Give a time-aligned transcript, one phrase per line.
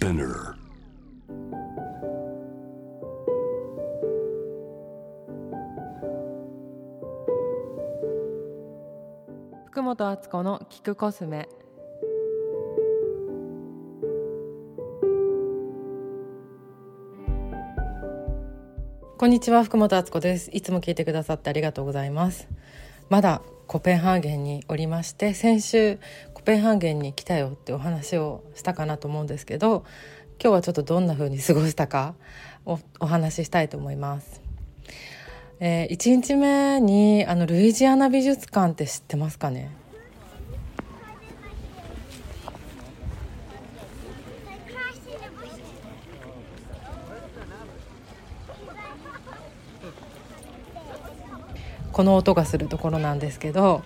[0.00, 0.54] Spinner.
[9.66, 11.50] 福本敦子の聞くコスメ
[19.18, 22.48] こんにちは福本敦子ですいつも聞いてくださってありがとうございます
[23.10, 25.98] まだコペンハーゲンにおりまして先週
[26.32, 29.84] コペンハーゲンに来たよってお話をしたかなと思うんですけど
[30.42, 32.14] 今日はちょっとどんな風に過ごしたか
[32.64, 34.40] をお話ししたいと思います。
[35.58, 39.70] えー、1日目にあのルイジアナ美術館って知ってますかね？
[51.92, 53.82] この音がするところなんですけど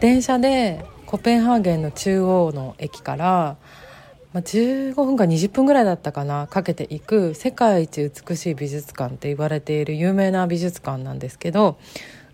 [0.00, 3.56] 電車でコペンハーゲンの中央の駅から
[4.34, 11.78] ま、15分か20分ぐらいだったかなかけていく世界一美しい美術館って言われている有名な美術館なんですけど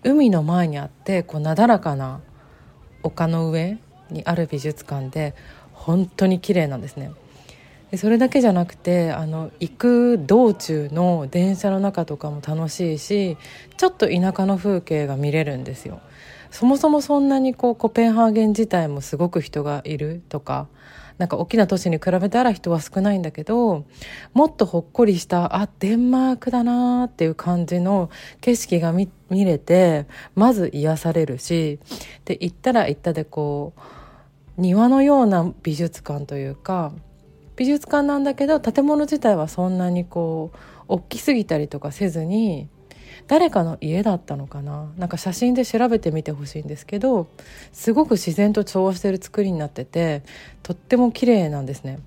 [0.03, 2.21] 海の前にあってこうなだらかな
[3.03, 3.79] 丘の上
[4.11, 5.35] にある美術館で
[5.75, 7.13] 本当に綺麗なんですね。
[7.97, 13.37] それだけじゃなくてあの行く道中の電車の中とかも楽しいし
[13.77, 16.01] ちょっと田舎の風景が見れるんですよ。
[16.51, 20.67] そもそもそんなにこうコペンハーゲン自体もすごく人がいるとか
[21.21, 23.85] なんか大きな都市に比べたら人は少ないんだけど
[24.33, 31.79] もっとほっこりしたあデンマークだなっていう感じの景色が見れてまず癒されるし
[32.25, 36.93] で行ったら行ったでこう庭のような美術館というか
[37.61, 40.57] 美術館なんだけど建物自体はそんなにこう
[40.89, 42.71] 大きすぎたりとかせずに
[43.27, 44.91] 誰かの家だったのかな？
[44.97, 47.29] なんか写真で調べてみてほしいんですけど
[47.71, 50.23] すごく自然と調和してる作りになってて
[50.63, 51.99] とっても綺麗なんですね。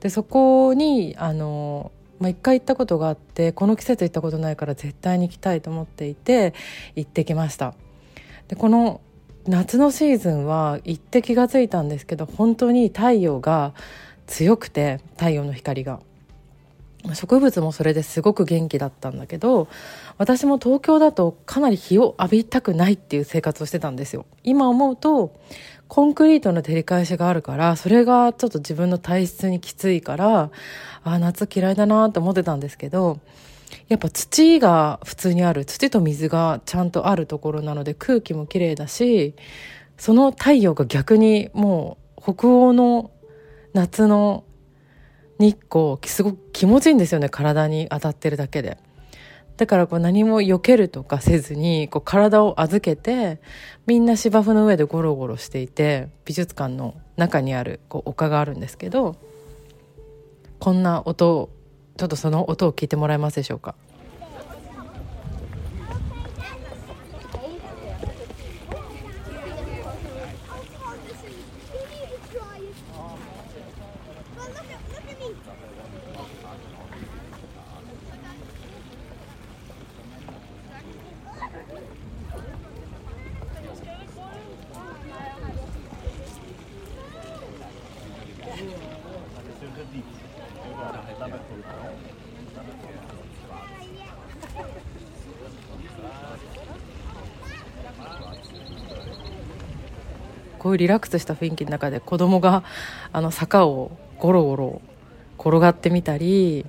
[0.00, 1.90] でそこにあの
[2.20, 6.52] まあ、一回行ったことがあってこの季節行ったことないから絶対に行きたいと思っていて
[6.96, 7.74] 行ってきました
[8.46, 9.00] でこの
[9.48, 13.74] 夏のシーズンは行って気が付いたんですけど本当に太陽が
[14.26, 16.00] 強くて太陽の光が。
[17.14, 19.66] 植物もそれですごく元気だったんだけど
[20.18, 24.24] 私も東京だとかなり日を浴びたくないっていう生活をしてたんですよ。
[24.44, 25.34] 今思うと
[25.88, 30.50] コンクリートの照り返しがあるからそれがちょっと自分の体質にきついから
[31.02, 33.18] あ夏嫌いだなと思ってたんですけど
[33.88, 35.64] やっぱ土が普通にある。
[35.64, 39.34] 土と水がちゃんとあるところなので空気もきれいだし
[39.98, 43.10] その太陽が逆にもう北欧の
[43.72, 44.44] 夏の
[45.38, 48.78] 日光すごく気持ちいいんですよね体に当たってるだけで。
[49.56, 53.40] だからこう何も避けるとかせずにこう体を預けて
[53.86, 59.14] みんな芝生の上でゴロゴロしていて美術館の中にあるこう丘があるんですけど
[60.58, 61.50] こんな音
[61.96, 63.74] ちょっとその音を聞いてもらえますでしょうか？
[100.62, 102.62] こういうリラックスした雰囲気の中で子供が
[103.12, 103.90] あの坂を
[104.20, 104.82] ゴロゴロ
[105.36, 106.64] 転がってみたり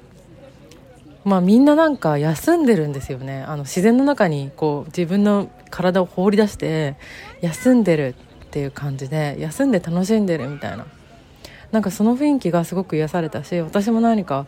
[1.23, 3.43] まあみんななんか休んでるんですよね。
[3.43, 6.95] あの自然の中にこう自分の体を放り出して
[7.41, 8.15] 休んでる
[8.45, 10.87] っていう感じで休んで楽しんでるみたいな。
[11.71, 14.47] なんかその雰囲気がすごく癒されたし私も何か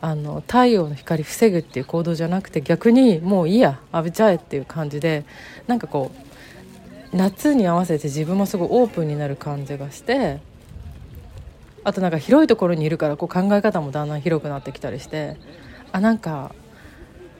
[0.00, 5.24] あの太陽の光防ぐっていう行動じゃなくて逆にもういいや浴びちゃえっていう感じで
[5.66, 6.35] なんかこう
[7.16, 10.40] 夏に合わせて自分もすごいオープンになる感じがして
[11.82, 15.36] あとなんか広いところにいるからこう考え方もだんだん広くなってきたりして
[15.92, 16.54] あなんか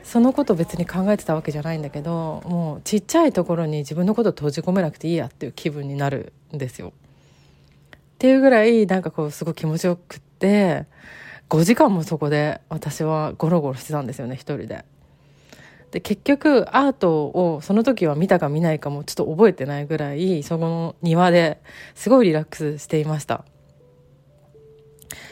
[0.03, 6.93] そのこと別に考えてたわけじゃないんだけどもうちっちゃいところに自分のこと閉じ込めなくていいやっていう気分になるんですよ。
[7.95, 10.85] っていうぐらいなんかこうすごい気持ちよくって
[11.49, 14.85] 5時間もそこで私はゴロゴロしてたんですよね一人で。
[15.91, 21.61] で結局アートをその時は見たか見ないかもちょっと覚えてないぐらいその庭で
[21.95, 23.45] すごいリラックスしていました。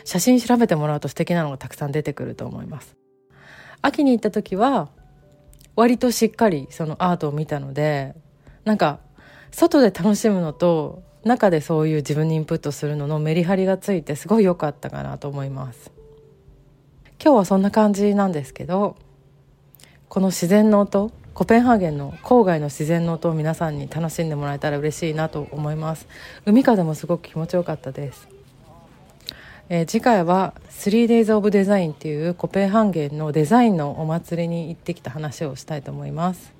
[0.06, 2.96] 写真調べてもらうと素敵なのがたくさん出てくると思います。
[3.82, 4.90] 秋に行った時は
[5.76, 8.16] 割としっかりそのアートを見たので
[8.64, 9.00] なんか
[9.52, 15.92] 外で楽しむのと中でそういう自分にインプットするののメリハリがついてすごい良かったかなと思います。
[17.22, 18.96] 今日はそんな感じなんですけど
[20.08, 26.08] この自然の音コペンハーゲンの郊外の自然の音を皆さんに楽しんでもらえたら嬉しいなと思います。
[26.46, 28.30] 海風もすごく気持ちよかったです。
[29.68, 36.54] えー、次回は 3days of Design っていうコペンハーゲンのデザインのお祭りに行ってきた話をしたいと思います。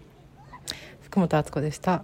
[1.04, 2.04] 福本敦子でした。